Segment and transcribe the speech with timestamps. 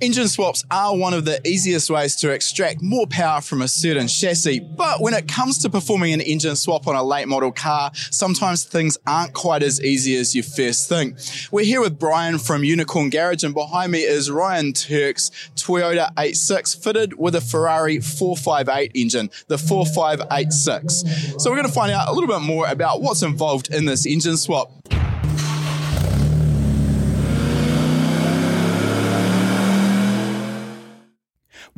[0.00, 4.06] Engine swaps are one of the easiest ways to extract more power from a certain
[4.06, 7.90] chassis, but when it comes to performing an engine swap on a late model car,
[7.94, 11.18] sometimes things aren't quite as easy as you first think.
[11.50, 16.74] We're here with Brian from Unicorn Garage, and behind me is Ryan Tuerck's Toyota 86
[16.76, 21.42] fitted with a Ferrari 458 engine, the 4586.
[21.42, 24.06] So we're going to find out a little bit more about what's involved in this
[24.06, 24.70] engine swap.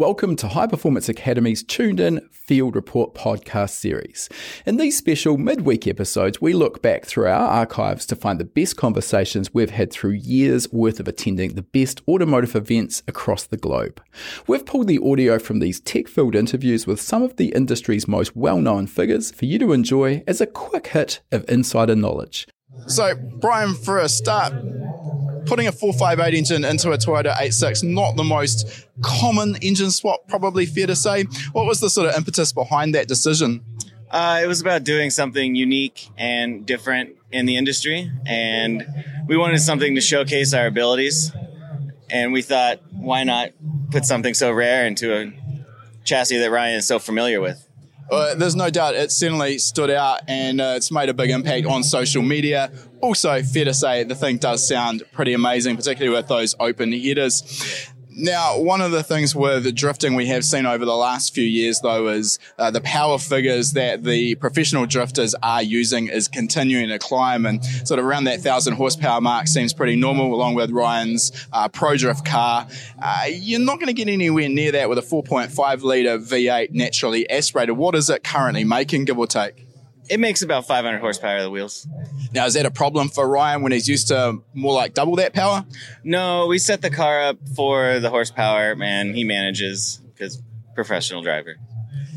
[0.00, 4.30] Welcome to High Performance Academy's Tuned In Field Report podcast series.
[4.64, 8.78] In these special midweek episodes, we look back through our archives to find the best
[8.78, 14.02] conversations we've had through years worth of attending the best automotive events across the globe.
[14.46, 18.34] We've pulled the audio from these tech filled interviews with some of the industry's most
[18.34, 22.48] well known figures for you to enjoy as a quick hit of insider knowledge.
[22.86, 24.54] So, Brian, for a start,
[25.46, 30.66] putting a 458 engine into a Toyota 86, not the most common engine swap, probably
[30.66, 31.24] fair to say.
[31.52, 33.64] What was the sort of impetus behind that decision?
[34.10, 38.84] Uh, it was about doing something unique and different in the industry, and
[39.28, 41.32] we wanted something to showcase our abilities.
[42.10, 43.50] And we thought, why not
[43.92, 45.32] put something so rare into a
[46.04, 47.64] chassis that Ryan is so familiar with?
[48.10, 51.66] Uh, there's no doubt it certainly stood out and uh, it's made a big impact
[51.66, 52.72] on social media.
[53.00, 57.88] Also, fair to say, the thing does sound pretty amazing, particularly with those open headers.
[58.16, 61.80] Now, one of the things with drifting we have seen over the last few years,
[61.80, 66.98] though, is uh, the power figures that the professional drifters are using is continuing to
[66.98, 71.30] climb, and sort of around that thousand horsepower mark seems pretty normal, along with Ryan's
[71.52, 72.66] uh, Pro Drift car.
[73.00, 77.30] Uh, you're not going to get anywhere near that with a 4.5 litre V8 naturally
[77.30, 77.76] aspirated.
[77.76, 79.69] What is it currently making, give or take?
[80.10, 81.86] It makes about 500 horsepower of the wheels.
[82.32, 85.32] Now, is that a problem for Ryan when he's used to more like double that
[85.32, 85.64] power?
[86.02, 89.14] No, we set the car up for the horsepower, man.
[89.14, 90.42] he manages because
[90.74, 91.56] professional driver.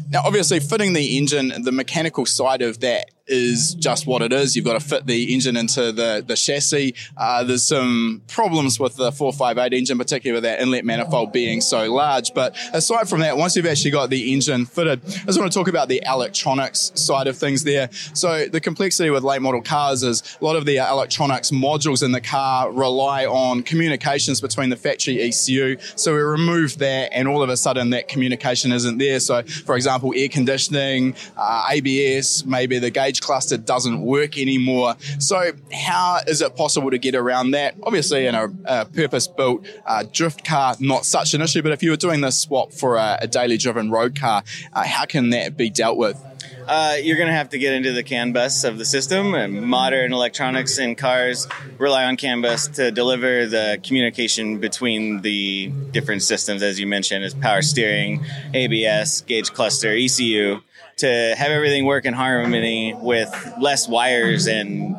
[0.09, 4.55] Now, obviously, fitting the engine, the mechanical side of that is just what it is.
[4.55, 6.93] You've got to fit the engine into the, the chassis.
[7.15, 11.91] Uh, there's some problems with the 458 engine, particularly with that inlet manifold being so
[11.93, 12.33] large.
[12.33, 15.57] But aside from that, once you've actually got the engine fitted, I just want to
[15.57, 17.89] talk about the electronics side of things there.
[18.13, 22.11] So the complexity with late model cars is a lot of the electronics modules in
[22.11, 25.77] the car rely on communications between the factory ECU.
[25.95, 29.19] So we remove that and all of a sudden that communication isn't there.
[29.19, 34.95] So for example, air conditioning, uh, ABS, maybe the gauge cluster doesn't work anymore.
[35.19, 37.75] So, how is it possible to get around that?
[37.83, 41.83] Obviously, in a, a purpose built uh, drift car, not such an issue, but if
[41.83, 44.43] you were doing this swap for a, a daily driven road car,
[44.73, 46.21] uh, how can that be dealt with?
[46.67, 49.33] Uh, you're going to have to get into the CAN bus of the system.
[49.33, 51.47] And modern electronics in cars
[51.77, 57.25] rely on CAN bus to deliver the communication between the different systems, as you mentioned,
[57.25, 60.61] as power steering, ABS, gauge cluster, ECU
[60.97, 64.95] to have everything work in harmony with less wires and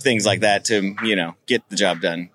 [0.00, 2.30] things like that to you know get the job done.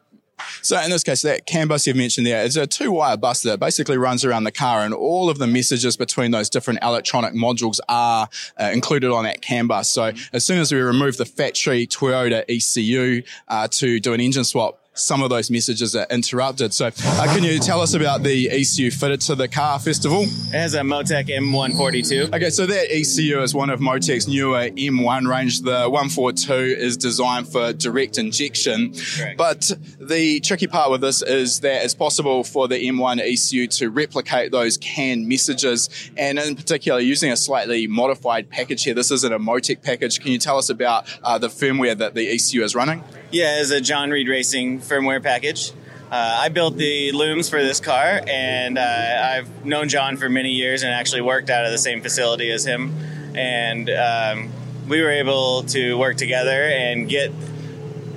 [0.61, 3.59] So in this case, that CAN bus you've mentioned there is a two-wire bus that
[3.59, 7.79] basically runs around the car, and all of the messages between those different electronic modules
[7.89, 8.27] are
[8.59, 9.89] uh, included on that CAN bus.
[9.89, 14.43] So as soon as we remove the factory Toyota ECU uh, to do an engine
[14.43, 16.73] swap, some of those messages are interrupted.
[16.73, 20.13] So, uh, can you tell us about the ECU fitted to the car, first of
[20.13, 20.23] all?
[20.23, 22.33] It has a Motec M142.
[22.33, 25.61] Okay, so that ECU is one of Motec's newer M1 range.
[25.61, 28.93] The 142 is designed for direct injection.
[28.93, 29.37] Correct.
[29.37, 33.89] But the tricky part with this is that it's possible for the M1 ECU to
[33.89, 38.93] replicate those CAN messages, and in particular, using a slightly modified package here.
[38.93, 40.19] This isn't a Motec package.
[40.19, 43.03] Can you tell us about uh, the firmware that the ECU is running?
[43.33, 45.71] Yeah, it's a John Reed Racing firmware package.
[46.11, 48.81] Uh, I built the looms for this car, and uh,
[49.23, 52.63] I've known John for many years and actually worked out of the same facility as
[52.63, 52.95] him.
[53.35, 54.51] And um,
[54.87, 57.31] we were able to work together and get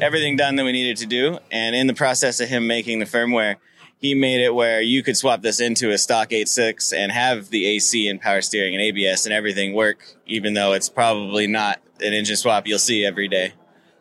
[0.02, 1.38] everything done that we needed to do.
[1.50, 3.56] And in the process of him making the firmware,
[3.98, 7.64] he made it where you could swap this into a stock 86 and have the
[7.64, 12.12] AC and power steering and ABS and everything work, even though it's probably not an
[12.12, 13.54] engine swap you'll see every day.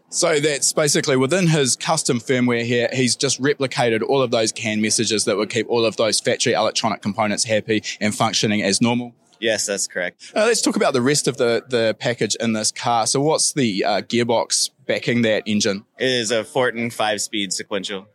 [0.09, 4.81] So that's basically within his custom firmware here, he's just replicated all of those CAN
[4.81, 9.13] messages that would keep all of those factory electronic components happy and functioning as normal.
[9.39, 10.31] Yes, that's correct.
[10.35, 13.05] Uh, let's talk about the rest of the, the package in this car.
[13.05, 15.85] So, what's the uh, gearbox backing that engine?
[15.97, 18.07] It is a Fortin five speed sequential.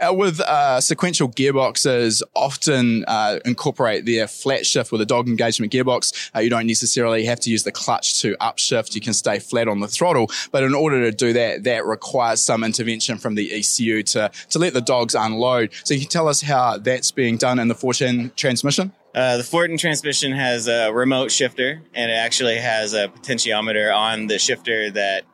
[0.00, 5.72] Uh, with uh, sequential gearboxes, often uh, incorporate their flat shift with a dog engagement
[5.72, 6.30] gearbox.
[6.34, 8.94] Uh, you don't necessarily have to use the clutch to upshift.
[8.94, 10.30] You can stay flat on the throttle.
[10.50, 14.58] But in order to do that, that requires some intervention from the ECU to, to
[14.58, 15.70] let the dogs unload.
[15.84, 18.92] So you can tell us how that's being done in the Fortin transmission?
[19.14, 24.26] Uh, the Fortin transmission has a remote shifter, and it actually has a potentiometer on
[24.26, 25.24] the shifter that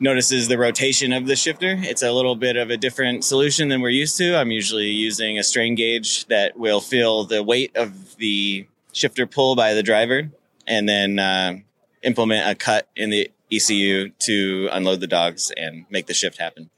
[0.00, 1.76] notices the rotation of the shifter.
[1.78, 4.36] It's a little bit of a different solution than we're used to.
[4.36, 9.56] I'm usually using a strain gauge that will feel the weight of the shifter pull
[9.56, 10.30] by the driver
[10.66, 11.56] and then uh,
[12.02, 16.70] implement a cut in the ECU to unload the dogs and make the shift happen.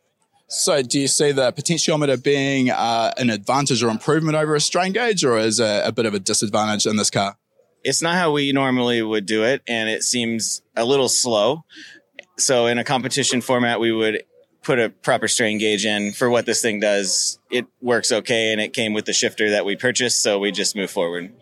[0.49, 4.93] So, do you see the potentiometer being uh, an advantage or improvement over a strain
[4.93, 7.37] gauge, or is a, a bit of a disadvantage in this car?
[7.85, 11.65] It's not how we normally would do it, and it seems a little slow.
[12.41, 14.25] So in a competition format, we would
[14.63, 17.39] put a proper strain gauge in for what this thing does.
[17.51, 20.77] It works okay, and it came with the shifter that we purchased, so we just
[20.77, 21.33] move forward.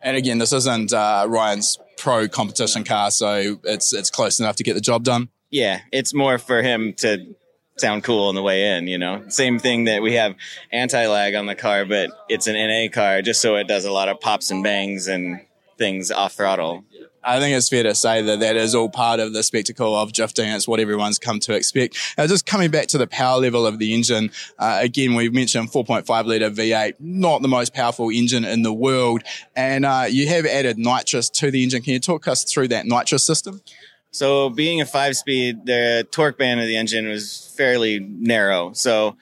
[0.00, 4.64] And again, this isn't uh, Ryan's pro competition car, so it's it's close enough to
[4.64, 5.28] get the job done.
[5.50, 7.34] Yeah, it's more for him to
[7.76, 8.88] sound cool on the way in.
[8.88, 10.34] You know, same thing that we have
[10.72, 13.92] anti lag on the car, but it's an NA car, just so it does a
[13.92, 15.40] lot of pops and bangs and
[15.78, 16.84] things off throttle.
[17.24, 20.12] I think it's fair to say that that is all part of the spectacle of
[20.12, 20.48] drifting.
[20.48, 21.96] It's what everyone's come to expect.
[22.18, 25.70] Uh, just coming back to the power level of the engine, uh, again, we've mentioned
[25.70, 29.22] 4.5 litre V8, not the most powerful engine in the world.
[29.54, 31.82] And uh, you have added nitrous to the engine.
[31.82, 33.62] Can you talk us through that nitrous system?
[34.10, 38.72] So, being a five speed, the torque band of the engine was fairly narrow.
[38.74, 39.16] So,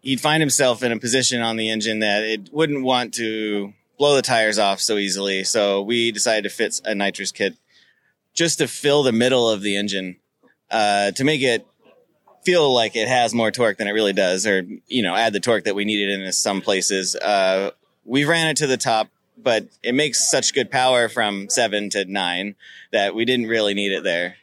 [0.00, 4.16] he'd find himself in a position on the engine that it wouldn't want to blow
[4.16, 5.44] the tires off so easily.
[5.44, 7.54] So we decided to fit a nitrous kit
[8.32, 10.16] just to fill the middle of the engine
[10.70, 11.66] uh, to make it
[12.42, 15.38] feel like it has more torque than it really does, or you know, add the
[15.40, 17.14] torque that we needed in some places.
[17.14, 17.72] Uh,
[18.06, 22.06] we ran it to the top, but it makes such good power from seven to
[22.06, 22.54] nine
[22.92, 24.36] that we didn't really need it there.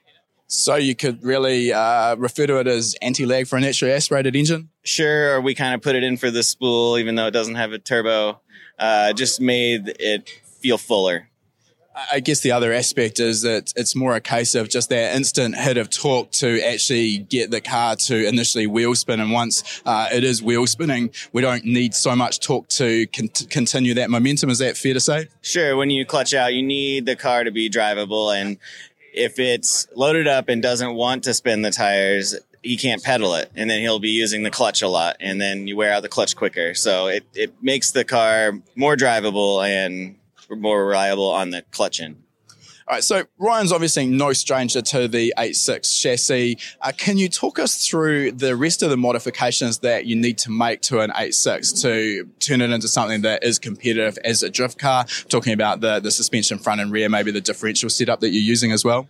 [0.45, 4.69] So you could really uh, refer to it as anti-lag for an naturally aspirated engine.
[4.83, 7.55] Sure, or we kind of put it in for the spool, even though it doesn't
[7.55, 8.39] have a turbo
[8.79, 10.29] uh, just made it
[10.61, 11.27] feel fuller.
[12.11, 15.57] I guess the other aspect is that it's more a case of just that instant
[15.57, 19.19] hit of torque to actually get the car to initially wheel spin.
[19.19, 23.29] And once uh, it is wheel spinning, we don't need so much torque to con-
[23.49, 24.49] continue that momentum.
[24.51, 25.27] Is that fair to say?
[25.41, 25.75] Sure.
[25.75, 28.35] When you clutch out, you need the car to be drivable.
[28.35, 28.57] And
[29.13, 32.35] if it's loaded up and doesn't want to spin the tires,
[32.67, 35.67] he can't pedal it and then he'll be using the clutch a lot and then
[35.67, 40.15] you wear out the clutch quicker so it, it makes the car more drivable and
[40.49, 42.21] more reliable on the clutch end
[42.87, 46.57] all right, so Ryan's obviously no stranger to the 86 chassis.
[46.79, 50.51] Uh, can you talk us through the rest of the modifications that you need to
[50.51, 54.79] make to an 86 to turn it into something that is competitive as a drift
[54.79, 55.03] car?
[55.27, 58.71] Talking about the, the suspension front and rear, maybe the differential setup that you're using
[58.71, 59.09] as well.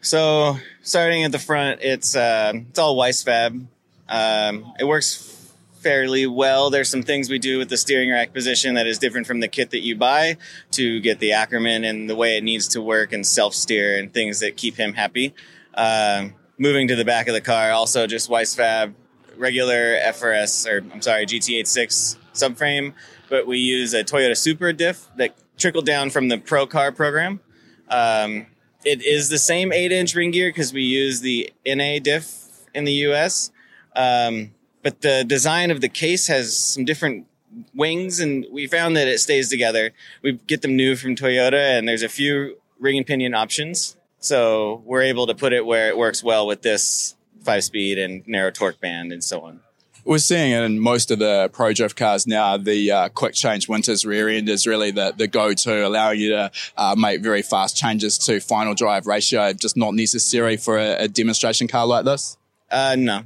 [0.00, 3.66] So starting at the front, it's uh, it's all Wisefab.
[4.08, 6.70] Um, it works fairly well.
[6.70, 9.48] There's some things we do with the steering rack position that is different from the
[9.48, 10.36] kit that you buy
[10.72, 14.12] to get the Ackerman and the way it needs to work and self steer and
[14.12, 15.34] things that keep him happy.
[15.74, 18.94] Uh, moving to the back of the car, also just Wisefab,
[19.36, 22.94] regular FRS or I'm sorry GT86 subframe,
[23.28, 27.40] but we use a Toyota Supra diff that trickled down from the Pro Car program.
[27.88, 28.46] Um,
[28.84, 32.34] it is the same eight inch ring gear because we use the NA diff
[32.74, 33.50] in the US.
[33.94, 37.26] Um, but the design of the case has some different
[37.74, 39.90] wings and we found that it stays together.
[40.22, 43.96] We get them new from Toyota and there's a few ring and pinion options.
[44.18, 48.26] So we're able to put it where it works well with this five speed and
[48.26, 49.60] narrow torque band and so on.
[50.04, 54.04] We're seeing in most of the pro drift cars now, the uh, quick change Winters
[54.06, 58.16] rear end is really the, the go-to, allowing you to uh, make very fast changes
[58.18, 62.38] to final drive ratio, just not necessary for a, a demonstration car like this?
[62.70, 63.22] Uh, no.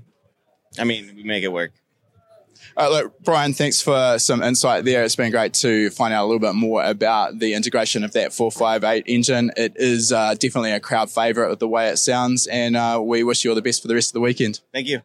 [0.79, 1.73] I mean, we make it work.
[2.77, 5.05] All right, look, Brian, thanks for some insight there.
[5.05, 8.33] It's been great to find out a little bit more about the integration of that
[8.33, 9.53] 458 engine.
[9.57, 13.23] It is uh, definitely a crowd favourite with the way it sounds, and uh, we
[13.23, 14.61] wish you all the best for the rest of the weekend.
[14.73, 15.03] Thank you.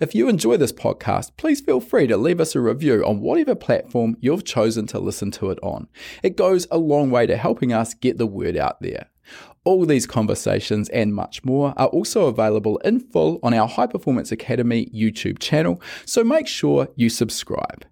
[0.00, 3.54] If you enjoy this podcast, please feel free to leave us a review on whatever
[3.54, 5.88] platform you've chosen to listen to it on.
[6.22, 9.08] It goes a long way to helping us get the word out there.
[9.64, 14.32] All these conversations and much more are also available in full on our High Performance
[14.32, 17.84] Academy YouTube channel, so make sure you subscribe.